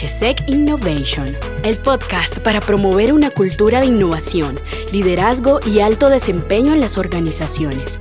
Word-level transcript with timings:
HSEC 0.00 0.44
Innovation, 0.46 1.36
el 1.62 1.76
podcast 1.76 2.38
para 2.38 2.60
promover 2.60 3.12
una 3.12 3.28
cultura 3.28 3.80
de 3.80 3.86
innovación, 3.86 4.58
liderazgo 4.92 5.60
y 5.66 5.80
alto 5.80 6.08
desempeño 6.08 6.72
en 6.72 6.80
las 6.80 6.96
organizaciones. 6.96 7.98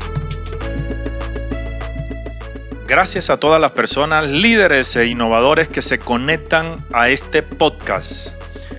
Gracias 2.88 3.30
a 3.30 3.38
todas 3.38 3.60
las 3.60 3.72
personas, 3.72 4.28
líderes 4.28 4.96
e 4.96 5.08
innovadores 5.08 5.68
que 5.68 5.82
se 5.82 6.00
conectan 6.00 6.86
a 6.94 7.10
este 7.10 7.44
podcast. 7.44 8.30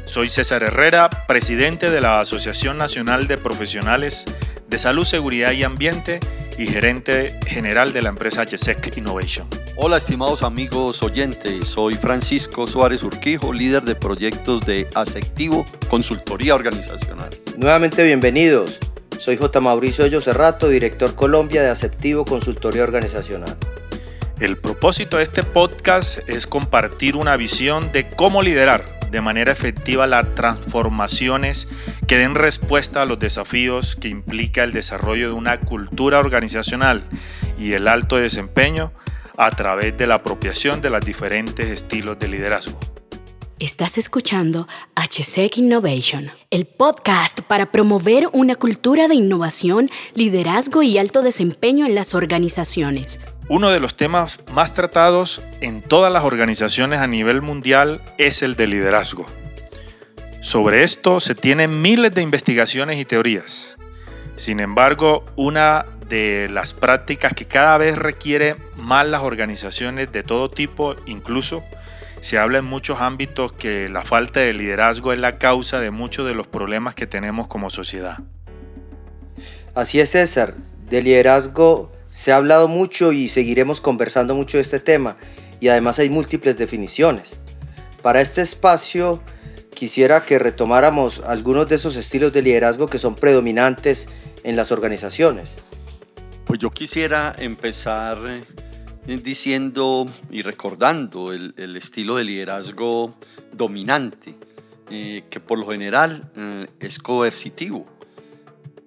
Soy 0.07 0.31
César 0.31 0.63
Herrera, 0.63 1.11
presidente 1.29 1.91
de 1.91 2.01
la 2.01 2.21
Asociación 2.21 2.79
Nacional 2.79 3.27
de 3.27 3.37
Profesionales 3.37 4.25
de 4.67 4.79
Salud, 4.79 5.05
Seguridad 5.05 5.53
y 5.53 5.63
Ambiente 5.63 6.21
y 6.61 6.67
gerente 6.67 7.35
general 7.47 7.95
de 7.95 8.03
la 8.03 8.11
empresa 8.11 8.43
HSEC 8.45 8.99
Innovation. 8.99 9.49
Hola 9.77 9.97
estimados 9.97 10.43
amigos 10.43 11.03
oyentes, 11.03 11.67
soy 11.67 11.95
Francisco 11.95 12.67
Suárez 12.67 13.03
Urquijo, 13.03 13.55
líder 13.55 13.83
de 13.85 13.95
proyectos 13.95 14.67
de 14.67 14.87
Aceptivo 14.95 15.65
Consultoría 15.89 16.55
Organizacional. 16.55 17.31
Nuevamente 17.57 18.05
bienvenidos, 18.05 18.79
soy 19.19 19.39
J. 19.39 19.59
Mauricio 19.61 20.05
Hoyo 20.05 20.21
Cerrato, 20.21 20.69
director 20.69 21.15
Colombia 21.15 21.63
de 21.63 21.71
Aceptivo 21.71 22.27
Consultoría 22.27 22.83
Organizacional. 22.83 23.57
El 24.39 24.59
propósito 24.59 25.17
de 25.17 25.23
este 25.23 25.43
podcast 25.43 26.19
es 26.29 26.47
compartir 26.47 27.17
una 27.17 27.37
visión 27.39 27.91
de 27.93 28.07
cómo 28.07 28.43
liderar 28.43 29.00
de 29.11 29.21
manera 29.21 29.53
efectiva 29.53 30.07
las 30.07 30.35
transformaciones 30.35 31.69
que 32.07 32.19
den 32.19 32.35
respuesta 32.35 33.03
a 33.03 33.05
los 33.05 33.19
desafíos 33.19 33.97
que 33.97 34.09
implica 34.09 34.65
el 34.65 34.73
desarrollo 34.73 35.29
de 35.29 35.35
una 35.35 35.61
cultura 35.61 36.19
organizacional 36.19 37.05
y 37.59 37.73
el 37.73 37.89
alto 37.89 38.17
desempeño 38.17 38.93
a 39.37 39.51
través 39.51 39.97
de 39.97 40.07
la 40.07 40.17
apropiación 40.17 40.81
de 40.81 40.91
los 40.91 41.05
diferentes 41.05 41.67
estilos 41.67 42.19
de 42.19 42.29
liderazgo. 42.29 42.79
Estás 43.61 43.99
escuchando 43.99 44.67
HSEC 44.97 45.59
Innovation, 45.59 46.31
el 46.51 46.67
podcast 46.67 47.43
para 47.43 47.71
promover 47.71 48.29
una 48.33 48.57
cultura 48.57 49.07
de 49.07 49.15
innovación, 49.15 49.91
liderazgo 50.15 50.83
y 50.83 50.97
alto 50.97 51.21
desempeño 51.21 51.85
en 51.85 51.95
las 51.95 52.15
organizaciones 52.15 53.21
uno 53.51 53.71
de 53.71 53.81
los 53.81 53.97
temas 53.97 54.39
más 54.53 54.75
tratados 54.75 55.43
en 55.61 55.83
todas 55.83 56.13
las 56.13 56.23
organizaciones 56.23 57.01
a 57.01 57.09
nivel 57.09 57.43
mundial 57.43 58.01
es 58.17 58.43
el 58.43 58.55
de 58.55 58.69
liderazgo. 58.69 59.27
Sobre 60.41 60.85
esto 60.85 61.19
se 61.19 61.35
tienen 61.35 61.83
miles 61.83 62.15
de 62.15 62.23
investigaciones 62.23 63.01
y 63.01 63.05
teorías. 63.05 63.77
Sin 64.37 64.61
embargo, 64.61 65.25
una 65.35 65.85
de 66.09 66.49
las 66.49 66.75
prácticas 66.75 67.35
que 67.35 67.45
cada 67.45 67.77
vez 67.77 67.99
requiere 67.99 68.55
más 68.77 69.05
las 69.09 69.23
organizaciones 69.23 70.13
de 70.13 70.23
todo 70.23 70.49
tipo, 70.49 70.95
incluso 71.07 71.65
se 72.21 72.39
habla 72.39 72.59
en 72.59 72.65
muchos 72.65 73.01
ámbitos 73.01 73.53
que 73.53 73.89
la 73.89 74.03
falta 74.03 74.41
de 74.41 74.53
liderazgo 74.53 75.13
es 75.13 75.19
la 75.19 75.39
causa 75.39 75.81
de 75.81 75.91
muchos 75.91 76.27
de 76.27 76.35
los 76.35 76.47
problemas 76.47 76.95
que 76.95 77.07
tenemos 77.07 77.49
como 77.49 77.71
sociedad. 77.71 78.19
Así 79.75 80.01
es, 80.01 80.11
César. 80.11 80.55
De 80.89 81.03
liderazgo 81.03 81.93
se 82.11 82.33
ha 82.33 82.37
hablado 82.37 82.69
mucho 82.69 83.13
y 83.13 83.29
seguiremos 83.29 83.81
conversando 83.81 84.35
mucho 84.35 84.59
de 84.59 84.63
este 84.63 84.81
tema 84.81 85.17
y 85.61 85.69
además 85.69 85.99
hay 85.99 86.11
múltiples 86.11 86.59
definiciones. 86.59 87.39
Para 88.03 88.21
este 88.21 88.43
espacio 88.43 89.23
quisiera 89.75 90.25
que 90.25 90.39
retomáramos 90.39 91.21
algunos 91.21 91.69
de 91.69 91.77
esos 91.77 91.97
estilos 91.97 92.33
de 92.33 92.43
liderazgo 92.43 92.89
que 92.89 92.99
son 92.99 93.15
predominantes 93.15 94.09
en 94.43 94.57
las 94.57 94.73
organizaciones. 94.73 95.53
Pues 96.45 96.59
yo 96.59 96.71
quisiera 96.71 97.35
empezar 97.39 98.19
eh, 98.27 98.45
diciendo 99.19 100.07
y 100.31 100.43
recordando 100.43 101.33
el, 101.33 101.77
estilo 101.77 102.17
de 102.17 102.25
liderazgo 102.25 103.15
dominante, 103.53 104.37
eh, 104.91 105.25
que 105.31 105.41
por 105.41 105.59
lo 105.59 105.67
general 105.67 106.31
eh, 106.37 106.67
es 106.81 106.99
coercitivo 106.99 107.87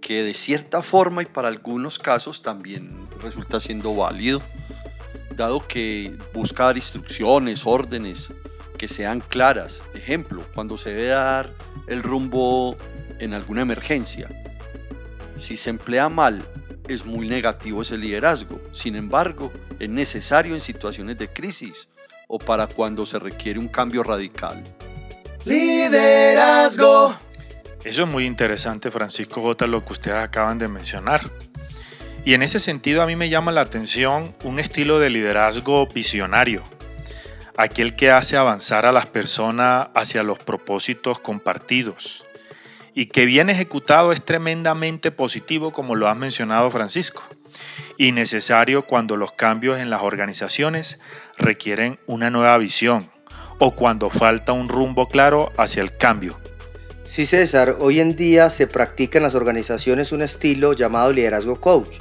que 0.04 0.22
de 0.22 0.34
cierta 0.34 0.82
forma 0.82 1.22
y 1.22 1.26
para 1.26 1.48
algunos 1.48 1.98
casos 1.98 2.42
también 2.42 3.08
resulta 3.22 3.62
siendo 3.62 3.96
válido, 3.96 4.42
dado 5.36 5.66
que 5.66 6.16
busca 6.34 6.66
dar 6.66 6.76
instrucciones, 6.76 7.66
órdenes 7.66 8.30
que 8.78 8.90
sean 8.90 9.22
claras. 9.22 9.82
Ejemplo, 9.94 10.44
cuando 10.54 10.78
se 10.78 10.90
debe 10.90 11.08
dar 11.08 11.54
el 11.88 12.04
rumbo 12.04 12.76
en 13.20 13.34
alguna 13.34 13.62
emergencia. 13.62 14.30
Si 15.38 15.56
se 15.56 15.70
emplea 15.70 16.10
mal, 16.10 16.44
es 16.88 17.06
muy 17.06 17.28
negativo 17.28 17.82
ese 17.82 17.98
liderazgo. 17.98 18.60
Sin 18.72 18.96
embargo, 18.96 19.52
es 19.80 19.90
necesario 19.90 20.54
en 20.54 20.62
situaciones 20.62 21.18
de 21.18 21.28
crisis 21.28 21.88
o 22.28 22.40
para 22.40 22.68
cuando 22.68 23.06
se 23.06 23.20
requiere 23.20 23.60
un 23.60 23.68
cambio 23.68 24.04
radical. 24.04 24.64
Liderazgo. 25.46 27.18
Eso 27.84 28.04
es 28.04 28.10
muy 28.10 28.26
interesante, 28.26 28.92
Francisco 28.92 29.42
J, 29.42 29.68
lo 29.68 29.84
que 29.84 29.94
ustedes 29.94 30.18
acaban 30.18 30.58
de 30.58 30.68
mencionar. 30.68 31.30
Y 32.26 32.34
en 32.34 32.42
ese 32.42 32.60
sentido 32.60 33.02
a 33.02 33.06
mí 33.06 33.18
me 33.18 33.30
llama 33.30 33.52
la 33.52 33.62
atención 33.62 34.34
un 34.44 34.60
estilo 34.60 35.00
de 35.00 35.10
liderazgo 35.10 35.86
visionario, 35.88 36.64
aquel 37.58 37.98
que 37.98 38.12
hace 38.12 38.38
avanzar 38.38 38.86
a 38.86 38.94
las 38.94 39.08
personas 39.08 39.90
hacia 39.94 40.24
los 40.24 40.40
propósitos 40.40 41.20
compartidos 41.20 42.23
y 42.96 43.08
que 43.08 43.26
bien 43.26 43.50
ejecutado 43.50 44.12
es 44.12 44.24
tremendamente 44.24 45.12
positivo 45.12 45.72
como 45.72 45.96
lo 45.96 46.08
ha 46.08 46.16
mencionado 46.16 46.70
Francisco 46.72 47.24
y 47.98 48.12
necesario 48.12 48.86
cuando 48.86 49.18
los 49.18 49.32
cambios 49.32 49.80
en 49.80 49.90
las 49.90 50.02
organizaciones 50.02 51.00
requieren 51.38 52.00
una 52.08 52.30
nueva 52.30 52.58
visión 52.58 53.10
o 53.60 53.72
cuando 53.72 54.10
falta 54.10 54.52
un 54.52 54.70
rumbo 54.70 55.08
claro 55.08 55.52
hacia 55.58 55.82
el 55.82 55.96
cambio. 55.96 56.38
Sí, 57.06 57.26
César, 57.26 57.76
hoy 57.80 58.00
en 58.00 58.16
día 58.16 58.50
se 58.50 58.66
practica 58.66 59.20
en 59.20 59.24
las 59.24 59.36
organizaciones 59.36 60.12
un 60.12 60.22
estilo 60.22 60.74
llamado 60.74 61.12
liderazgo 61.12 61.60
coach. 61.60 61.98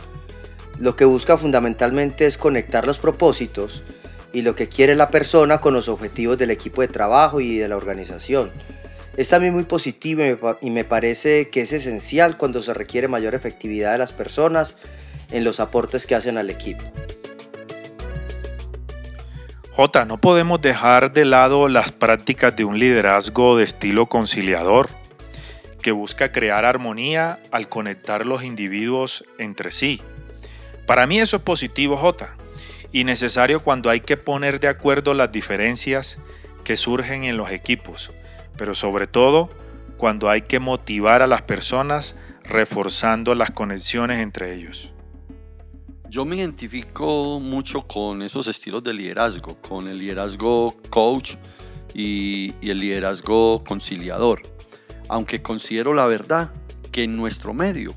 Lo 0.79 0.97
que 0.97 1.05
busca 1.05 1.37
fundamentalmente 1.37 2.27
es 2.27 2.39
conectar 2.39 2.87
los 2.87 2.99
propósitos 2.99 3.83
y 4.33 4.43
lo 4.43 4.57
que 4.57 4.69
quiere 4.69 4.95
la 4.95 5.11
persona 5.11 5.59
con 5.59 5.75
los 5.75 5.89
objetivos 5.89 6.39
del 6.39 6.51
equipo 6.51 6.81
de 6.81 6.89
trabajo 6.89 7.41
y 7.41 7.59
de 7.59 7.69
la 7.69 7.77
organización. 7.77 8.51
Es 9.17 9.29
también 9.29 9.53
muy 9.53 9.65
positivo 9.65 10.57
y 10.61 10.71
me 10.71 10.85
parece 10.85 11.51
que 11.51 11.63
es 11.63 11.73
esencial 11.73 12.39
cuando 12.39 12.63
se 12.63 12.73
requiere 12.73 13.09
mayor 13.09 13.35
efectividad 13.35 13.93
de 13.93 13.99
las 13.99 14.13
personas 14.13 14.77
en 15.31 15.45
los 15.45 15.61
aportes 15.61 16.07
que 16.07 16.15
hacen 16.15 16.39
al 16.39 16.49
equipo. 16.49 16.83
J, 19.73 20.05
no 20.05 20.19
podemos 20.19 20.61
dejar 20.61 21.13
de 21.13 21.25
lado 21.25 21.69
las 21.69 21.93
prácticas 21.93 22.55
de 22.55 22.65
un 22.65 22.79
liderazgo 22.79 23.57
de 23.57 23.65
estilo 23.65 24.07
conciliador, 24.07 24.91
que 25.81 25.93
busca 25.93 26.31
crear 26.31 26.65
armonía 26.65 27.39
al 27.51 27.69
conectar 27.69 28.25
los 28.25 28.45
individuos 28.45 29.25
entre 29.39 29.73
sí. 29.73 30.01
Para 30.87 31.07
mí 31.07 31.21
eso 31.21 31.37
es 31.37 31.43
positivo, 31.43 31.97
J, 31.97 32.29
y 32.93 33.05
necesario 33.05 33.63
cuando 33.63 33.89
hay 33.91 34.01
que 34.01 34.17
poner 34.17 34.61
de 34.61 34.69
acuerdo 34.69 35.15
las 35.15 35.33
diferencias 35.33 36.19
que 36.65 36.77
surgen 36.77 37.25
en 37.25 37.37
los 37.37 37.51
equipos, 37.51 38.11
pero 38.57 38.75
sobre 38.75 39.07
todo 39.07 39.51
cuando 39.97 40.29
hay 40.29 40.43
que 40.43 40.59
motivar 40.59 41.23
a 41.23 41.27
las 41.27 41.43
personas 41.43 42.17
reforzando 42.45 43.35
las 43.35 43.51
conexiones 43.51 44.21
entre 44.21 44.55
ellos. 44.55 44.93
Yo 46.09 46.25
me 46.25 46.37
identifico 46.37 47.41
mucho 47.41 47.87
con 47.87 48.21
esos 48.21 48.47
estilos 48.47 48.85
de 48.85 48.93
liderazgo, 48.93 49.57
con 49.63 49.89
el 49.89 49.99
liderazgo 49.99 50.77
coach 50.91 51.37
y, 51.95 52.53
el 52.61 52.81
liderazgo 52.81 53.65
conciliador, 53.65 54.43
aunque 55.09 55.41
considero 55.41 55.95
la 55.95 56.07
verdad 56.07 56.53
que 56.91 57.05
en 57.05 57.17
nuestro 57.17 57.55
medio 57.55 57.95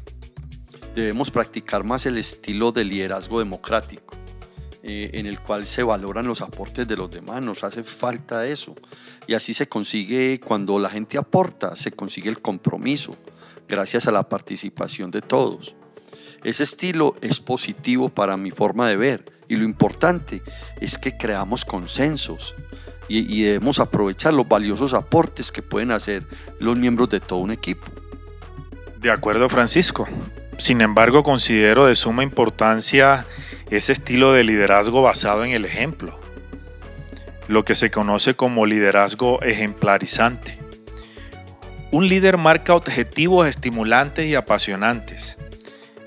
debemos 0.96 1.30
practicar 1.30 1.84
más 1.84 2.06
el 2.06 2.18
estilo 2.18 2.72
de 2.72 2.86
liderazgo 2.86 3.40
democrático, 3.40 4.16
eh, 4.88 5.10
en 5.14 5.26
el 5.26 5.40
cual 5.40 5.66
se 5.66 5.82
valoran 5.82 6.28
los 6.28 6.42
aportes 6.42 6.88
de 6.88 6.96
los 6.96 7.10
demás, 7.10 7.42
nos 7.42 7.64
hace 7.64 7.84
falta 7.84 8.46
eso. 8.46 8.76
Y 9.26 9.34
así 9.34 9.56
se 9.56 9.68
consigue, 9.68 10.40
cuando 10.40 10.78
la 10.78 10.92
gente 10.92 11.18
aporta, 11.18 11.76
se 11.76 11.92
consigue 11.92 12.30
el 12.30 12.40
compromiso, 12.40 13.16
gracias 13.68 14.06
a 14.06 14.12
la 14.12 14.30
participación 14.30 15.10
de 15.10 15.24
todos. 15.24 15.76
Ese 16.44 16.64
estilo 16.64 17.16
es 17.22 17.40
positivo 17.40 18.10
para 18.10 18.38
mi 18.38 18.52
forma 18.52 18.88
de 18.88 18.96
ver 18.96 19.26
y 19.48 19.56
lo 19.56 19.64
importante 19.64 20.44
es 20.80 21.00
que 21.00 21.18
creamos 21.18 21.66
consensos 21.66 22.54
y, 23.08 23.42
debemos 23.42 23.80
aprovechar 23.80 24.36
los 24.36 24.48
valiosos 24.48 24.94
aportes 24.94 25.52
que 25.52 25.64
pueden 25.64 25.90
hacer 25.90 26.22
los 26.60 26.78
miembros 26.78 27.10
de 27.10 27.20
todo 27.20 27.40
un 27.40 27.50
equipo. 27.50 27.88
De 29.00 29.10
acuerdo, 29.10 29.50
Francisco. 29.50 30.08
Sin 30.60 30.82
embargo, 30.82 31.24
considero 31.24 31.88
de 31.88 31.96
suma 31.96 32.22
importancia 32.22 33.26
ese 33.70 33.94
estilo 33.94 34.34
de 34.34 34.44
liderazgo 34.44 35.02
basado 35.02 35.44
en 35.44 35.52
el 35.52 35.66
ejemplo, 35.66 36.20
lo 37.48 37.66
que 37.66 37.76
se 37.76 37.92
conoce 37.92 38.36
como 38.36 38.66
liderazgo 38.66 39.42
ejemplarizante. 39.42 40.60
Un 41.92 42.08
líder 42.08 42.38
marca 42.38 42.76
objetivos 42.76 43.48
estimulantes 43.48 44.26
y 44.26 44.36
apasionantes, 44.36 45.38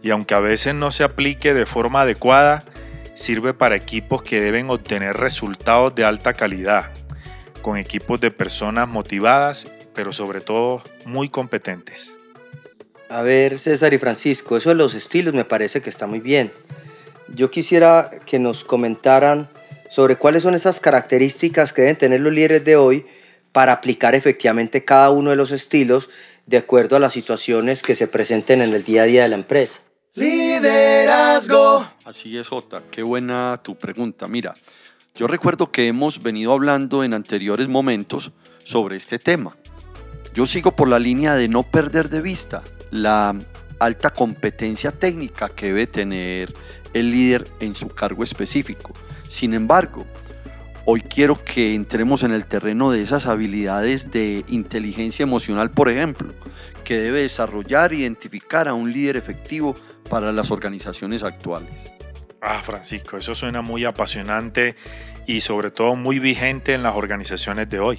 y 0.02 0.10
aunque 0.10 0.34
a 0.34 0.40
veces 0.40 0.74
no 0.74 0.90
se 0.90 1.04
aplique 1.04 1.54
de 1.54 1.66
forma 1.66 2.02
adecuada, 2.02 2.64
sirve 3.14 3.54
para 3.54 3.76
equipos 3.76 4.22
que 4.22 4.40
deben 4.40 4.70
obtener 4.70 5.16
resultados 5.16 5.94
de 5.94 6.04
alta 6.04 6.34
calidad, 6.34 6.90
con 7.62 7.76
equipos 7.76 8.20
de 8.20 8.30
personas 8.30 8.88
motivadas, 8.88 9.66
pero 9.94 10.12
sobre 10.12 10.40
todo 10.40 10.82
muy 11.04 11.28
competentes. 11.28 12.14
A 13.08 13.22
ver, 13.22 13.58
César 13.58 13.92
y 13.94 13.98
Francisco, 13.98 14.56
eso 14.56 14.68
de 14.68 14.76
los 14.76 14.94
estilos 14.94 15.34
me 15.34 15.44
parece 15.44 15.80
que 15.80 15.90
está 15.90 16.06
muy 16.06 16.20
bien. 16.20 16.52
Yo 17.34 17.50
quisiera 17.50 18.10
que 18.26 18.38
nos 18.38 18.64
comentaran 18.64 19.48
sobre 19.90 20.16
cuáles 20.16 20.42
son 20.42 20.54
esas 20.54 20.80
características 20.80 21.72
que 21.72 21.82
deben 21.82 21.96
tener 21.96 22.20
los 22.20 22.32
líderes 22.32 22.64
de 22.64 22.76
hoy 22.76 23.06
para 23.52 23.72
aplicar 23.72 24.14
efectivamente 24.14 24.84
cada 24.84 25.10
uno 25.10 25.30
de 25.30 25.36
los 25.36 25.52
estilos 25.52 26.08
de 26.46 26.58
acuerdo 26.58 26.96
a 26.96 27.00
las 27.00 27.12
situaciones 27.12 27.82
que 27.82 27.94
se 27.94 28.08
presenten 28.08 28.62
en 28.62 28.72
el 28.74 28.84
día 28.84 29.02
a 29.02 29.06
día 29.06 29.22
de 29.22 29.28
la 29.28 29.36
empresa. 29.36 29.80
Liderazgo. 30.14 31.86
Así 32.04 32.36
es, 32.38 32.48
Jota. 32.48 32.82
Qué 32.90 33.02
buena 33.02 33.60
tu 33.62 33.76
pregunta. 33.76 34.26
Mira, 34.28 34.54
yo 35.14 35.26
recuerdo 35.26 35.70
que 35.70 35.88
hemos 35.88 36.22
venido 36.22 36.52
hablando 36.52 37.04
en 37.04 37.12
anteriores 37.12 37.68
momentos 37.68 38.32
sobre 38.64 38.96
este 38.96 39.18
tema. 39.18 39.56
Yo 40.34 40.46
sigo 40.46 40.74
por 40.74 40.88
la 40.88 40.98
línea 40.98 41.34
de 41.34 41.48
no 41.48 41.62
perder 41.62 42.08
de 42.08 42.22
vista 42.22 42.62
la 42.90 43.34
alta 43.78 44.10
competencia 44.10 44.92
técnica 44.92 45.48
que 45.48 45.66
debe 45.66 45.86
tener 45.86 46.54
el 46.94 47.10
líder 47.10 47.48
en 47.60 47.74
su 47.74 47.88
cargo 47.88 48.22
específico. 48.22 48.92
Sin 49.28 49.54
embargo, 49.54 50.06
hoy 50.84 51.02
quiero 51.02 51.42
que 51.44 51.74
entremos 51.74 52.22
en 52.22 52.32
el 52.32 52.46
terreno 52.46 52.90
de 52.90 53.02
esas 53.02 53.26
habilidades 53.26 54.10
de 54.10 54.44
inteligencia 54.48 55.22
emocional, 55.22 55.70
por 55.70 55.88
ejemplo, 55.88 56.32
que 56.84 56.98
debe 56.98 57.20
desarrollar 57.20 57.92
e 57.92 57.96
identificar 57.96 58.68
a 58.68 58.74
un 58.74 58.92
líder 58.92 59.16
efectivo 59.16 59.74
para 60.08 60.32
las 60.32 60.50
organizaciones 60.50 61.22
actuales. 61.22 61.90
Ah, 62.40 62.62
Francisco, 62.64 63.18
eso 63.18 63.34
suena 63.34 63.62
muy 63.62 63.84
apasionante 63.84 64.76
y 65.26 65.40
sobre 65.40 65.70
todo 65.70 65.96
muy 65.96 66.18
vigente 66.18 66.72
en 66.72 66.82
las 66.82 66.96
organizaciones 66.96 67.68
de 67.68 67.80
hoy. 67.80 67.98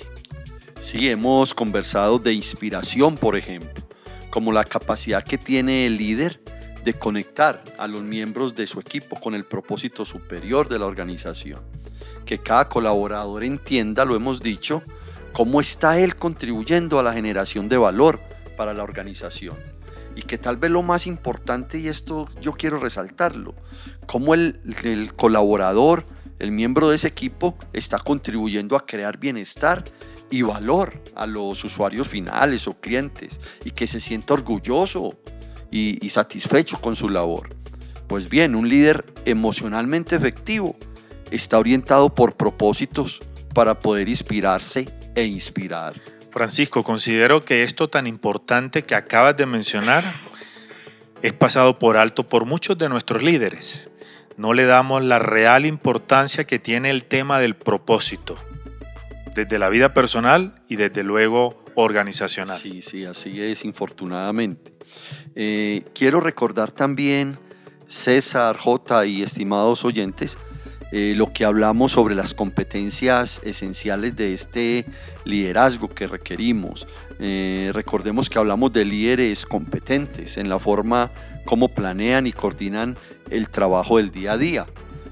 Sí, 0.80 1.09
hemos 1.09 1.53
conversado 1.53 2.19
de 2.19 2.33
inspiración, 2.33 3.18
por 3.18 3.36
ejemplo, 3.36 3.83
como 4.30 4.51
la 4.51 4.63
capacidad 4.63 5.24
que 5.24 5.38
tiene 5.38 5.86
el 5.86 5.97
líder 5.97 6.41
de 6.84 6.94
conectar 6.94 7.64
a 7.78 7.88
los 7.88 8.02
miembros 8.02 8.56
de 8.56 8.68
su 8.68 8.80
equipo 8.80 9.20
con 9.20 9.36
el 9.36 9.46
propósito 9.46 10.06
superior 10.06 10.70
de 10.70 10.80
la 10.80 10.86
organización. 10.86 11.62
Que 12.26 12.38
cada 12.38 12.70
colaborador 12.70 13.44
entienda, 13.44 14.06
lo 14.06 14.16
hemos 14.16 14.42
dicho, 14.42 14.81
cómo 15.34 15.62
está 15.62 16.00
él 16.00 16.16
contribuyendo 16.16 17.00
a 17.00 17.04
la 17.04 17.14
generación 17.14 17.70
de 17.70 17.78
valor 17.78 18.20
para 18.58 18.74
la 18.74 18.84
organización. 18.84 19.58
Y 20.16 20.24
que 20.24 20.38
tal 20.38 20.58
vez 20.58 20.72
lo 20.72 20.81
más 20.81 21.08
importante, 21.08 21.80
y 21.80 21.88
esto 21.88 22.28
yo 22.42 22.54
quiero 22.54 22.80
resaltarlo, 22.80 23.56
cómo 24.06 24.34
el, 24.34 24.60
el 24.84 25.14
colaborador, 25.14 26.06
el 26.40 26.52
miembro 26.52 26.90
de 26.90 26.96
ese 26.96 27.08
equipo, 27.08 27.58
está 27.74 28.00
contribuyendo 28.00 28.75
a 28.75 28.86
crear 28.86 29.18
bienestar 29.18 29.84
y 30.30 30.42
valor 30.42 31.02
a 31.16 31.25
los 31.25 31.64
usuarios 31.64 32.08
finales 32.08 32.68
o 32.68 32.80
clientes 32.80 33.40
y 33.66 33.72
que 33.72 33.88
se 33.88 34.00
sienta 34.00 34.34
orgulloso 34.34 35.18
y, 35.71 36.10
satisfecho 36.10 36.80
con 36.80 36.95
su 36.95 37.10
labor. 37.10 37.56
Pues 38.07 38.30
bien, 38.30 38.56
un 38.56 38.68
líder 38.68 39.06
emocionalmente 39.25 40.16
efectivo 40.16 40.75
está 41.31 41.60
orientado 41.60 42.13
por 42.13 42.36
propósitos 42.36 43.21
para 43.54 43.80
poder 43.80 44.10
inspirarse 44.10 44.89
e 45.16 45.25
inspirar. 45.25 45.94
Francisco, 46.31 46.83
considero 46.83 47.44
que 47.44 47.63
esto 47.63 47.89
tan 47.89 48.07
importante 48.07 48.83
que 48.83 48.95
acabas 48.95 49.36
de 49.38 49.45
mencionar 49.45 50.04
es 51.21 51.33
pasado 51.33 51.80
por 51.80 51.98
alto 51.98 52.27
por 52.27 52.45
muchos 52.45 52.77
de 52.77 52.89
nuestros 52.89 53.24
líderes. 53.24 53.89
No 54.38 54.54
le 54.54 54.65
damos 54.65 55.04
la 55.04 55.19
real 55.19 55.65
importancia 55.65 56.45
que 56.45 56.60
tiene 56.60 56.92
el 56.92 57.04
tema 57.04 57.39
del 57.39 57.56
propósito, 57.56 58.38
desde 59.36 59.60
la 59.60 59.69
vida 59.69 59.94
personal 59.94 60.62
y 60.69 60.77
desde 60.77 61.04
luego 61.04 61.62
organizacional. 61.84 62.58
Sí, 62.58 62.81
sí, 62.81 63.06
así 63.06 63.42
es, 63.42 63.66
infortunadamente. 63.66 64.74
Eh, 65.36 65.84
quiero 65.94 66.20
recordar 66.20 66.72
también, 66.72 67.40
César, 67.88 68.58
J 68.58 69.06
y 69.06 69.24
estimados 69.24 69.84
oyentes, 69.84 70.38
eh, 70.92 71.14
lo 71.16 71.31
que 71.31 71.46
hablamos 71.46 71.92
sobre 71.92 72.16
las 72.16 72.34
competencias 72.34 73.42
esenciales 73.44 74.16
de 74.16 74.34
este 74.34 74.86
liderazgo 75.24 75.88
que 75.88 76.08
requerimos. 76.08 76.88
Eh, 77.20 77.70
recordemos 77.74 78.30
que 78.30 78.40
hablamos 78.40 78.74
de 78.74 78.86
líderes 78.86 79.46
competentes 79.46 80.38
en 80.38 80.50
la 80.50 80.58
forma 80.58 81.12
como 81.46 81.70
planean 81.70 82.25
y 82.25 82.32
coordinan 82.32 82.98
el 83.30 83.50
trabajo 83.50 83.98
del 83.98 84.12
día 84.12 84.34
a 84.34 84.38
día, 84.38 84.66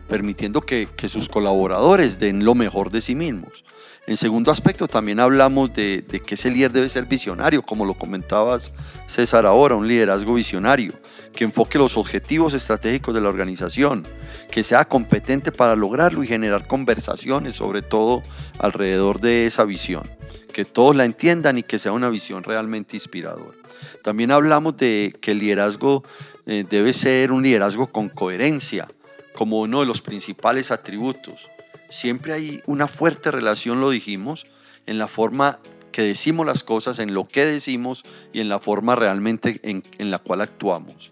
permitiendo 0.07 0.61
que, 0.61 0.87
que 0.95 1.07
sus 1.07 1.29
colaboradores 1.29 2.17
den 2.17 2.43
lo 2.43 2.55
mejor 2.55 2.89
de 2.89 3.01
sí 3.01 3.13
mismos. 3.13 3.63
En 4.07 4.15
segundo 4.15 4.51
aspecto, 4.51 4.87
también 4.87 5.19
hablamos 5.19 5.73
de, 5.73 6.01
que 6.25 6.35
ese 6.35 6.49
líder 6.49 6.71
debe 6.71 6.87
ser 6.87 7.05
visionario, 7.07 7.61
como 7.61 7.85
lo 7.85 7.93
comentabas 7.93 8.71
César 9.05 9.45
ahora, 9.45 9.75
un 9.75 9.85
liderazgo 9.85 10.33
visionario, 10.33 10.93
que 11.35 11.43
enfoque 11.43 11.77
los 11.77 11.97
objetivos 11.97 12.53
estratégicos 12.53 13.13
de 13.13 13.19
la 13.19 13.27
organización, 13.27 14.07
que 14.49 14.63
sea 14.63 14.85
competente 14.85 15.51
para 15.51 15.75
lograrlo 15.75 16.23
y 16.23 16.27
generar 16.27 16.67
conversaciones, 16.67 17.57
sobre 17.57 17.81
todo 17.81 18.23
alrededor 18.59 19.19
de 19.19 19.45
esa 19.45 19.65
visión, 19.65 20.09
que 20.53 20.63
todos 20.63 20.95
la 20.95 21.03
entiendan 21.03 21.57
y 21.57 21.63
que 21.63 21.77
sea 21.77 21.91
una 21.91 22.09
visión 22.09 22.43
realmente 22.43 22.95
inspiradora. 22.95 23.57
También 24.05 24.31
hablamos 24.31 24.77
de 24.77 25.13
que 25.19 25.31
el 25.31 25.39
liderazgo 25.39 26.05
eh, 26.45 26.63
debe 26.69 26.93
ser 26.93 27.33
un 27.33 27.43
liderazgo 27.43 27.87
con 27.87 28.07
coherencia, 28.07 28.87
como 29.33 29.59
uno 29.59 29.81
de 29.81 29.85
los 29.85 30.01
principales 30.01 30.71
atributos 30.71 31.49
siempre 31.89 32.33
hay 32.33 32.61
una 32.65 32.87
fuerte 32.87 33.31
relación, 33.31 33.81
lo 33.81 33.89
dijimos, 33.89 34.45
en 34.85 34.97
la 34.97 35.07
forma 35.07 35.59
que 35.91 36.03
decimos 36.03 36.45
las 36.45 36.63
cosas, 36.63 36.99
en 36.99 37.13
lo 37.13 37.25
que 37.25 37.45
decimos 37.45 38.03
y 38.31 38.39
en 38.39 38.49
la 38.49 38.59
forma 38.59 38.95
realmente 38.95 39.59
en, 39.63 40.11
la 40.11 40.19
cual 40.19 40.41
actuamos. 40.41 41.11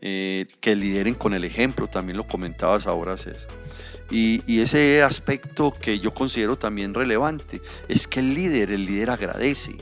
Eh, 0.00 0.46
que 0.60 0.74
lideren 0.74 1.14
con 1.14 1.32
el 1.34 1.44
ejemplo, 1.44 1.86
también 1.86 2.16
lo 2.16 2.26
comentabas 2.26 2.86
ahora 2.86 3.16
César. 3.16 3.50
Y, 4.10 4.42
y, 4.46 4.60
ese 4.60 5.02
aspecto 5.02 5.72
que 5.72 5.98
yo 5.98 6.12
considero 6.12 6.56
también 6.56 6.92
relevante 6.92 7.62
es 7.88 8.08
que 8.08 8.20
el 8.20 8.34
líder, 8.34 8.72
el 8.72 8.84
líder 8.84 9.10
agradece, 9.10 9.76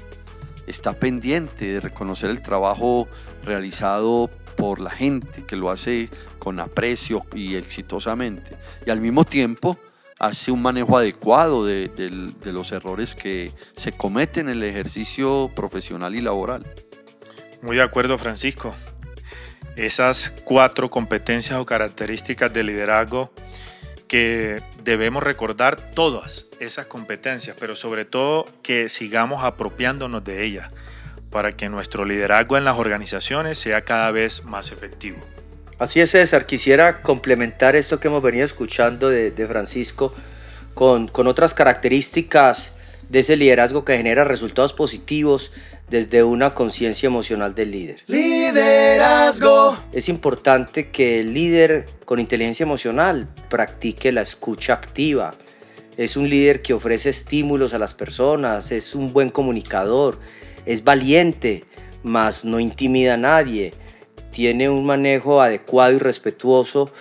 está 0.67 0.93
pendiente 0.93 1.67
de 1.67 1.81
reconocer 1.81 2.31
el 2.31 2.41
trabajo 2.43 3.09
realizado 3.45 4.31
por 4.57 4.81
la 4.81 4.91
gente, 4.91 5.45
que 5.45 5.57
lo 5.57 5.71
hace 5.71 6.11
con 6.39 6.61
aprecio 6.61 7.25
y 7.35 7.57
exitosamente. 7.57 8.57
Y 8.87 8.91
al 8.91 9.01
mismo 9.01 9.25
tiempo 9.25 9.79
hace 10.21 10.53
un 10.53 10.61
manejo 10.61 10.99
adecuado 10.99 11.65
de, 11.65 11.91
los 12.45 12.73
errores 12.73 13.15
que 13.15 13.53
se 13.73 13.93
cometen 13.93 14.49
en 14.49 14.57
el 14.57 14.63
ejercicio 14.63 15.51
profesional 15.57 16.15
y 16.15 16.21
laboral. 16.21 16.67
Muy 17.63 17.77
de 17.77 17.83
acuerdo, 17.83 18.19
Francisco. 18.19 18.75
Esas 19.77 20.35
cuatro 20.45 20.91
competencias 20.91 21.59
o 21.59 21.65
características 21.65 22.53
de 22.53 22.63
liderazgo 22.63 23.33
que 24.09 24.63
debemos 24.85 25.23
recordar 25.23 25.95
todas 25.95 26.47
esas 26.59 26.87
competencias, 26.87 27.57
pero 27.59 27.75
sobre 27.75 28.05
todo 28.05 28.47
que 28.63 28.91
sigamos 28.91 29.43
apropiándonos 29.43 30.23
de 30.23 30.45
ellas 30.45 30.71
para 31.31 31.57
que 31.57 31.71
nuestro 31.71 32.05
liderazgo 32.05 32.59
en 32.59 32.65
las 32.65 32.77
organizaciones 32.79 33.59
sea 33.59 33.85
cada 33.85 34.11
vez 34.11 34.45
más 34.45 34.71
efectivo. 34.71 35.19
Así 35.81 35.99
es, 35.99 36.11
César. 36.11 36.45
Quisiera 36.45 37.01
complementar 37.01 37.75
esto 37.75 37.99
que 37.99 38.09
hemos 38.09 38.23
venido 38.23 38.45
escuchando 38.45 39.09
de, 39.09 39.33
Francisco 39.49 40.13
con, 40.75 41.09
con, 41.09 41.27
otras 41.27 41.55
características 41.55 42.73
de 43.09 43.21
ese 43.21 43.35
liderazgo 43.35 43.83
que 43.83 43.97
genera 43.97 44.25
resultados 44.25 44.75
positivos 44.75 45.53
desde 45.89 46.23
una 46.23 46.53
conciencia 46.53 47.07
emocional 47.07 47.55
del 47.55 47.71
líder. 47.71 48.03
Liderazgo. 48.09 49.75
Es 49.95 50.11
importante 50.11 50.91
que 50.91 51.21
el 51.21 51.33
líder 51.33 51.87
con 52.05 52.21
inteligencia 52.21 52.65
emocional 52.65 53.27
practique 53.49 54.13
la 54.13 54.21
escucha 54.21 54.75
activa. 54.75 55.33
Es 55.97 56.15
un 56.15 56.29
líder 56.29 56.61
que 56.61 56.75
ofrece 56.75 57.09
estímulos 57.09 57.73
a 57.73 57.79
las 57.79 57.95
personas, 57.95 58.71
es 58.71 58.95
un 58.95 59.15
buen 59.15 59.31
comunicador, 59.31 60.19
es 60.67 60.85
valiente, 60.85 61.65
mas 62.03 62.45
no 62.45 62.61
intimida 62.61 63.15
a 63.15 63.17
nadie 63.17 63.73
tiene 64.31 64.69
un 64.69 64.87
manejo 64.87 65.43
adecuado 65.43 65.95
y 65.95 65.99
respetuoso 65.99 66.93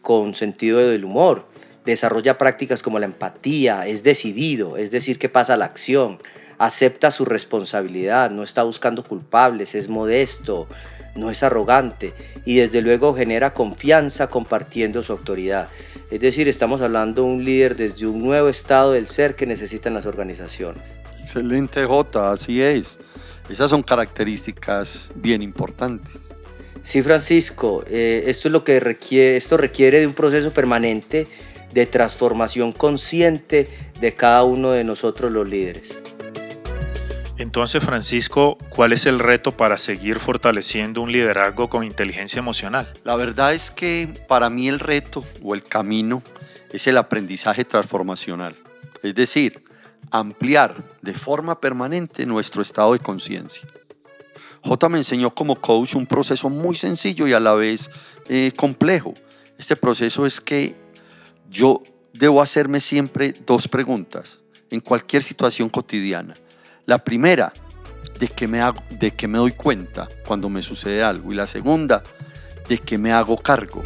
con 0.00 0.34
sentido 0.34 0.78
del 0.78 1.04
humor, 1.04 1.46
desarrolla 1.84 2.38
prácticas 2.38 2.82
como 2.82 2.98
la 2.98 3.06
empatía, 3.06 3.86
es 3.86 4.02
decidido, 4.02 4.76
es 4.76 4.90
decir, 4.90 5.18
que 5.18 5.28
pasa 5.28 5.56
la 5.56 5.64
acción, 5.66 6.18
acepta 6.58 7.10
su 7.10 7.24
responsabilidad, 7.24 8.30
no 8.30 8.42
está 8.42 8.62
buscando 8.62 9.02
culpables, 9.02 9.74
es 9.74 9.88
modesto, 9.88 10.68
no 11.14 11.30
es 11.30 11.42
arrogante 11.42 12.14
y 12.44 12.56
desde 12.56 12.80
luego 12.80 13.14
genera 13.14 13.54
confianza 13.54 14.28
compartiendo 14.28 15.02
su 15.02 15.12
autoridad. 15.12 15.68
Es 16.10 16.20
decir, 16.20 16.48
estamos 16.48 16.80
hablando 16.80 17.22
de 17.22 17.28
un 17.28 17.44
líder 17.44 17.76
desde 17.76 18.06
un 18.06 18.22
nuevo 18.22 18.48
estado 18.48 18.92
del 18.92 19.08
ser 19.08 19.34
que 19.34 19.46
necesitan 19.46 19.94
las 19.94 20.06
organizaciones. 20.06 20.82
Excelente, 21.18 21.84
Jota, 21.84 22.32
así 22.32 22.62
es. 22.62 22.98
Esas 23.48 23.70
son 23.70 23.82
características 23.82 25.10
bien 25.14 25.42
importantes. 25.42 26.12
Sí, 26.88 27.02
Francisco, 27.02 27.84
eh, 27.86 28.24
esto, 28.28 28.48
es 28.48 28.52
lo 28.52 28.64
que 28.64 28.80
requiere, 28.80 29.36
esto 29.36 29.58
requiere 29.58 30.00
de 30.00 30.06
un 30.06 30.14
proceso 30.14 30.52
permanente 30.52 31.28
de 31.70 31.84
transformación 31.84 32.72
consciente 32.72 33.68
de 34.00 34.14
cada 34.14 34.42
uno 34.44 34.70
de 34.70 34.84
nosotros 34.84 35.30
los 35.30 35.46
líderes. 35.46 35.90
Entonces, 37.36 37.84
Francisco, 37.84 38.56
¿cuál 38.70 38.94
es 38.94 39.04
el 39.04 39.18
reto 39.18 39.52
para 39.52 39.76
seguir 39.76 40.18
fortaleciendo 40.18 41.02
un 41.02 41.12
liderazgo 41.12 41.68
con 41.68 41.84
inteligencia 41.84 42.38
emocional? 42.38 42.90
La 43.04 43.16
verdad 43.16 43.52
es 43.52 43.70
que 43.70 44.08
para 44.26 44.48
mí 44.48 44.66
el 44.66 44.80
reto 44.80 45.22
o 45.42 45.54
el 45.54 45.64
camino 45.64 46.22
es 46.72 46.86
el 46.86 46.96
aprendizaje 46.96 47.66
transformacional. 47.66 48.56
Es 49.02 49.14
decir, 49.14 49.62
ampliar 50.10 50.74
de 51.02 51.12
forma 51.12 51.60
permanente 51.60 52.24
nuestro 52.24 52.62
estado 52.62 52.94
de 52.94 53.00
conciencia. 53.00 53.68
J 54.62 54.88
me 54.88 54.98
enseñó 54.98 55.34
como 55.34 55.56
coach 55.56 55.94
un 55.94 56.06
proceso 56.06 56.50
muy 56.50 56.76
sencillo 56.76 57.26
y 57.26 57.32
a 57.32 57.40
la 57.40 57.54
vez 57.54 57.90
eh, 58.28 58.52
complejo. 58.56 59.14
Este 59.58 59.76
proceso 59.76 60.26
es 60.26 60.40
que 60.40 60.74
yo 61.50 61.82
debo 62.12 62.42
hacerme 62.42 62.80
siempre 62.80 63.34
dos 63.46 63.68
preguntas 63.68 64.40
en 64.70 64.80
cualquier 64.80 65.22
situación 65.22 65.68
cotidiana. 65.68 66.34
La 66.86 66.98
primera, 66.98 67.52
de 68.18 68.28
que 68.28 68.48
me, 68.48 68.60
hago, 68.60 68.82
de 68.90 69.10
que 69.10 69.28
me 69.28 69.38
doy 69.38 69.52
cuenta 69.52 70.08
cuando 70.26 70.48
me 70.48 70.62
sucede 70.62 71.02
algo. 71.02 71.32
Y 71.32 71.36
la 71.36 71.46
segunda, 71.46 72.02
de 72.68 72.78
que 72.78 72.98
me 72.98 73.12
hago 73.12 73.38
cargo. 73.38 73.82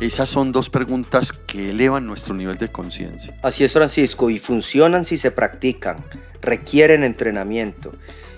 Esas 0.00 0.28
son 0.28 0.52
dos 0.52 0.68
preguntas 0.68 1.32
que 1.32 1.70
elevan 1.70 2.06
nuestro 2.06 2.34
nivel 2.34 2.58
de 2.58 2.68
conciencia. 2.68 3.34
Así 3.42 3.64
es, 3.64 3.72
Francisco, 3.72 4.28
y 4.28 4.38
funcionan 4.38 5.06
si 5.06 5.16
se 5.16 5.30
practican, 5.30 6.04
requieren 6.42 7.02
entrenamiento. 7.02 7.92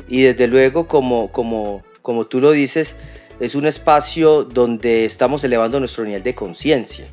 Y 0.09 0.23
desde 0.23 0.47
luego, 0.47 0.89
como, 0.89 1.31
como, 1.31 1.83
como 2.03 2.27
tú 2.27 2.41
lo 2.41 2.51
dices, 2.51 2.97
es 3.41 3.55
un 3.55 3.67
espacio 3.67 4.45
donde 4.45 5.05
estamos 5.05 5.45
elevando 5.45 5.79
nuestro 5.79 6.05
nivel 6.05 6.23
de 6.23 6.35
conciencia. 6.35 7.07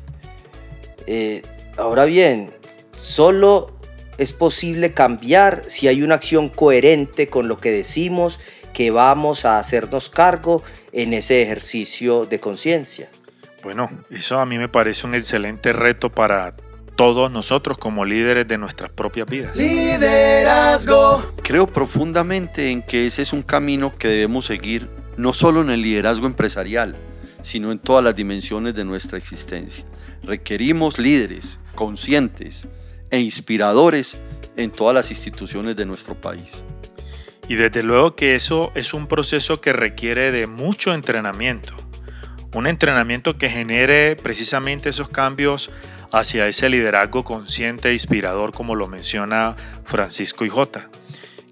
Eh, 1.06 1.42
ahora 1.76 2.04
bien, 2.04 2.50
solo 2.92 3.76
es 4.18 4.32
posible 4.32 4.92
cambiar 4.92 5.64
si 5.68 5.88
hay 5.88 6.02
una 6.02 6.16
acción 6.16 6.48
coherente 6.48 7.28
con 7.28 7.48
lo 7.48 7.58
que 7.58 7.70
decimos 7.70 8.40
que 8.72 8.90
vamos 8.90 9.44
a 9.44 9.58
hacernos 9.58 10.10
cargo 10.10 10.62
en 10.92 11.12
ese 11.12 11.42
ejercicio 11.42 12.26
de 12.26 12.40
conciencia. 12.40 13.08
Bueno, 13.62 13.90
eso 14.10 14.38
a 14.38 14.46
mí 14.46 14.58
me 14.58 14.68
parece 14.68 15.06
un 15.06 15.14
excelente 15.14 15.72
reto 15.72 16.10
para 16.10 16.52
todos 16.96 17.30
nosotros 17.30 17.78
como 17.78 18.04
líderes 18.04 18.48
de 18.48 18.58
nuestras 18.58 18.90
propias 18.90 19.28
vidas. 19.28 19.56
Liderazgo. 19.56 21.22
Creo 21.42 21.66
profundamente 21.66 22.70
en 22.70 22.82
que 22.82 23.06
ese 23.06 23.22
es 23.22 23.32
un 23.32 23.42
camino 23.42 23.92
que 23.96 24.08
debemos 24.08 24.46
seguir 24.46 24.88
no 25.16 25.32
solo 25.32 25.60
en 25.60 25.70
el 25.70 25.82
liderazgo 25.82 26.26
empresarial, 26.26 26.96
sino 27.42 27.70
en 27.70 27.78
todas 27.78 28.02
las 28.02 28.16
dimensiones 28.16 28.74
de 28.74 28.84
nuestra 28.84 29.18
existencia. 29.18 29.84
Requerimos 30.22 30.98
líderes 30.98 31.60
conscientes 31.74 32.66
e 33.10 33.20
inspiradores 33.20 34.16
en 34.56 34.70
todas 34.70 34.94
las 34.94 35.10
instituciones 35.10 35.76
de 35.76 35.86
nuestro 35.86 36.14
país. 36.14 36.64
Y 37.48 37.54
desde 37.54 37.82
luego 37.82 38.16
que 38.16 38.34
eso 38.34 38.72
es 38.74 38.92
un 38.94 39.06
proceso 39.06 39.60
que 39.60 39.72
requiere 39.72 40.32
de 40.32 40.46
mucho 40.46 40.92
entrenamiento 40.92 41.74
un 42.56 42.66
entrenamiento 42.66 43.36
que 43.36 43.50
genere 43.50 44.16
precisamente 44.16 44.88
esos 44.88 45.10
cambios 45.10 45.70
hacia 46.18 46.48
ese 46.48 46.68
liderazgo 46.68 47.24
consciente 47.24 47.90
e 47.90 47.92
inspirador 47.92 48.52
como 48.52 48.74
lo 48.74 48.88
menciona 48.88 49.54
Francisco 49.84 50.46
J, 50.48 50.88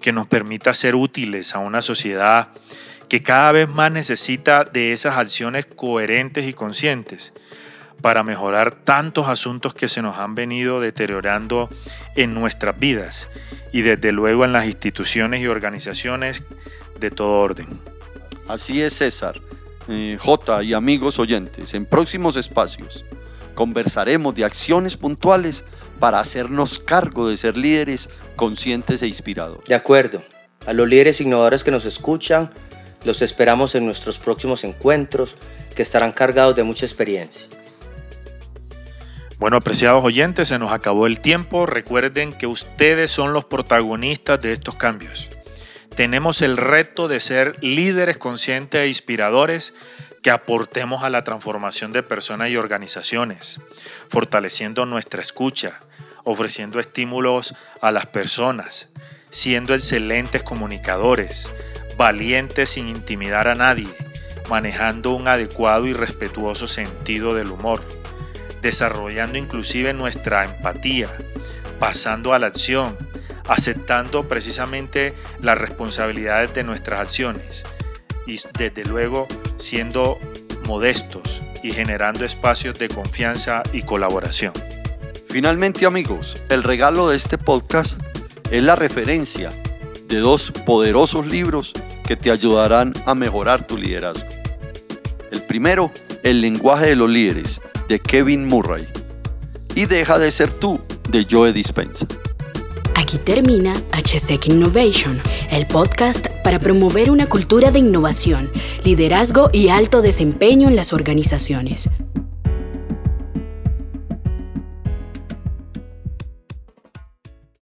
que 0.00 0.12
nos 0.12 0.26
permita 0.26 0.73
ser 0.73 0.94
útiles 0.94 1.54
a 1.54 1.59
una 1.59 1.83
sociedad 1.83 2.49
que 3.09 3.23
cada 3.23 3.52
vez 3.52 3.68
más 3.68 3.92
necesita 3.92 4.64
de 4.64 4.92
esas 4.92 5.18
acciones 5.18 5.66
coherentes 5.66 6.47
y 6.47 6.54
conscientes 6.54 7.35
para 8.00 8.23
mejorar 8.23 8.73
tantos 8.73 9.28
asuntos 9.28 9.75
que 9.75 9.88
se 9.88 10.02
nos 10.02 10.18
han 10.18 10.35
venido 10.35 10.80
deteriorando 10.80 11.68
en 12.16 12.33
nuestras 12.33 12.78
vidas 12.78 13.28
y 13.73 13.83
desde 13.83 14.12
luego 14.12 14.44
en 14.47 14.52
las 14.52 14.64
instituciones 14.64 15.42
y 15.42 15.47
organizaciones 15.47 16.42
de 16.99 17.11
todo 17.11 17.40
orden. 17.40 17.68
Así 18.49 18.83
es, 18.83 18.94
César. 18.94 19.40
Eh, 19.88 20.16
J 20.18 20.62
y 20.62 20.73
amigos 20.73 21.18
oyentes, 21.18 21.75
en 21.75 21.85
próximos 21.85 22.37
espacios 22.37 23.04
conversaremos 23.54 24.34
de 24.34 24.44
acciones 24.44 24.96
puntuales 24.96 25.64
para 25.99 26.20
hacernos 26.20 26.78
cargo 26.78 27.28
de 27.28 27.37
ser 27.37 27.56
líderes 27.56 28.08
conscientes 28.37 29.02
e 29.02 29.06
inspirados. 29.06 29.64
De 29.66 29.75
acuerdo. 29.75 30.23
A 30.66 30.73
los 30.73 30.88
líderes 30.88 31.20
innovadores 31.20 31.62
que 31.62 31.70
nos 31.70 31.84
escuchan, 31.84 32.50
los 33.04 33.20
esperamos 33.23 33.75
en 33.75 33.84
nuestros 33.84 34.18
próximos 34.18 34.64
encuentros 34.64 35.37
que 35.75 35.82
estarán 35.82 36.12
cargados 36.12 36.56
de 36.56 36.62
mucha 36.62 36.87
experiencia. 36.87 37.46
Bueno, 39.38 39.58
apreciados 39.58 40.04
oyentes, 40.04 40.49
se 40.49 40.58
nos 40.58 40.73
acabó 40.73 41.06
el 41.06 41.20
tiempo. 41.20 41.66
Recuerden 41.66 42.32
que 42.32 42.46
ustedes 42.46 43.11
son 43.11 43.32
los 43.32 43.44
protagonistas 43.44 44.40
de 44.40 44.52
estos 44.52 44.75
cambios 44.76 45.28
tenemos 45.94 46.42
el 46.42 46.56
reto 46.56 47.08
de 47.08 47.20
ser 47.20 47.56
líderes 47.62 48.18
conscientes 48.18 48.82
e 48.82 48.88
inspiradores 48.88 49.75
que 50.25 50.31
aportemos 50.31 51.02
a 51.02 51.11
la 51.11 51.23
transformación 51.23 51.93
de 51.93 52.02
personas 52.02 52.49
y 52.49 52.57
organizaciones, 52.57 53.61
fortaleciendo 54.09 54.87
nuestra 54.87 55.21
escucha, 55.21 55.81
ofreciendo 56.25 56.81
estímulos 56.81 57.54
a 57.83 57.93
las 57.93 58.07
personas, 58.07 58.88
siendo 59.28 59.75
excelentes 59.75 60.43
comunicadores, 60.43 61.52
valientes 61.99 62.71
sin 62.71 62.88
intimidar 62.88 63.49
a 63.49 63.54
nadie, 63.54 63.95
manejando 64.49 65.11
un 65.11 65.28
adecuado 65.28 65.87
y 65.87 65.93
respetuoso 65.93 66.69
sentido 66.69 67.35
del 67.35 67.50
humor, 67.50 67.85
desarrollando 68.62 69.37
inclusive 69.37 69.93
nuestra 69.93 70.47
empatía, 70.47 71.11
pasando 71.78 72.33
a 72.33 72.38
la 72.38 72.47
acción, 72.47 72.97
aceptando 73.47 74.26
precisamente 74.26 75.12
las 75.43 75.59
responsabilidades 75.59 76.54
de 76.54 76.64
nuestras 76.64 77.00
acciones. 77.00 77.64
Y 78.26 78.40
desde 78.57 78.87
luego 78.87 79.28
siendo 79.64 80.18
modestos 80.66 81.42
y 81.62 81.73
generando 81.73 82.25
espacios 82.25 82.78
de 82.78 82.88
confianza 82.88 83.62
y 83.73 83.83
colaboración. 83.83 84.52
Finalmente 85.28 85.87
amigos, 85.87 86.37
el 86.50 86.62
regalo 86.62 87.09
de 87.09 87.16
este 87.16 87.38
podcast 87.38 87.99
es 88.50 88.62
la 88.62 88.76
referencia 88.76 89.52
de 90.06 90.18
dos 90.18 90.52
poderosos 90.66 91.26
libros 91.26 91.73
que 92.06 92.14
te 92.14 92.30
ayudarán 92.30 92.92
a 93.06 93.14
mejorar 93.14 93.66
tu 93.66 93.78
liderazgo. 93.78 94.28
El 95.30 95.42
primero, 95.42 95.90
El 96.23 96.40
lenguaje 96.40 96.87
de 96.87 96.97
los 96.97 97.11
líderes, 97.11 97.61
de 97.88 97.99
Kevin 97.99 98.47
Murray. 98.47 98.87
Y 99.75 99.87
Deja 99.87 100.18
de 100.18 100.30
ser 100.30 100.52
tú, 100.52 100.80
de 101.09 101.26
Joe 101.28 101.52
Dispensa. 101.52 102.06
Aquí 102.94 103.18
termina 103.18 103.75
HSEC 103.92 104.47
Innovation, 104.47 105.21
el 105.50 105.66
podcast 105.66 106.28
para 106.42 106.58
promover 106.58 107.10
una 107.10 107.26
cultura 107.26 107.70
de 107.70 107.78
innovación, 107.78 108.50
liderazgo 108.84 109.50
y 109.52 109.68
alto 109.68 110.02
desempeño 110.02 110.68
en 110.68 110.76
las 110.76 110.92
organizaciones. 110.92 111.90